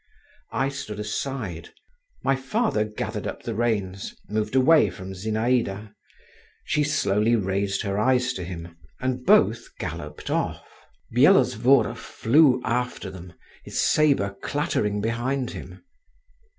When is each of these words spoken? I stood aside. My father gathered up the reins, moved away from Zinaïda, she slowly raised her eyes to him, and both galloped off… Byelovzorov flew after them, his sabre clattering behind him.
I 0.51 0.69
stood 0.69 0.99
aside. 0.99 1.69
My 2.23 2.35
father 2.35 2.85
gathered 2.85 3.27
up 3.27 3.43
the 3.43 3.53
reins, 3.53 4.15
moved 4.27 4.55
away 4.55 4.89
from 4.89 5.11
Zinaïda, 5.13 5.93
she 6.65 6.83
slowly 6.83 7.35
raised 7.35 7.83
her 7.83 7.99
eyes 7.99 8.33
to 8.33 8.43
him, 8.43 8.75
and 8.99 9.23
both 9.23 9.69
galloped 9.77 10.31
off… 10.31 10.65
Byelovzorov 11.15 11.99
flew 11.99 12.63
after 12.65 13.11
them, 13.11 13.33
his 13.63 13.79
sabre 13.79 14.35
clattering 14.41 15.01
behind 15.01 15.51
him. 15.51 15.83